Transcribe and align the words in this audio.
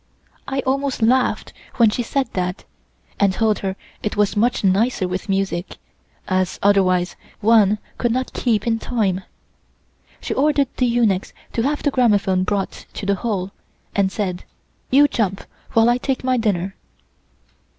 I 0.47 0.61
almost 0.61 1.03
laughed 1.03 1.53
when 1.75 1.91
she 1.91 2.01
said 2.01 2.27
that, 2.33 2.63
and 3.19 3.33
told 3.33 3.59
her 3.59 3.75
it 4.01 4.17
was 4.17 4.35
much 4.35 4.63
nicer 4.63 5.07
with 5.07 5.29
music, 5.29 5.77
as 6.27 6.57
otherwise 6.63 7.15
one 7.39 7.77
could 7.99 8.11
not 8.11 8.33
keep 8.33 8.65
in 8.65 8.79
time. 8.79 9.21
She 10.19 10.33
ordered 10.33 10.69
the 10.77 10.87
eunuchs 10.87 11.33
to 11.53 11.61
have 11.61 11.83
the 11.83 11.91
gramophone 11.91 12.41
brought 12.43 12.87
to 12.93 13.05
the 13.05 13.13
hall, 13.13 13.51
and 13.95 14.11
said: 14.11 14.43
"You 14.89 15.07
jump 15.07 15.43
while 15.73 15.87
I 15.87 15.99
take 15.99 16.23
my 16.23 16.35
dinner." 16.35 16.75